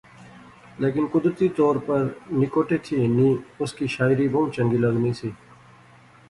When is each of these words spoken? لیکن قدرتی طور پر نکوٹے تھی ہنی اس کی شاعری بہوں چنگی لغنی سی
لیکن 0.81 1.03
قدرتی 1.13 1.49
طور 1.57 1.75
پر 1.85 2.01
نکوٹے 2.39 2.77
تھی 2.83 3.05
ہنی 3.05 3.29
اس 3.61 3.73
کی 3.73 3.87
شاعری 3.97 4.27
بہوں 4.31 4.49
چنگی 4.55 4.77
لغنی 4.83 5.13
سی 5.21 5.29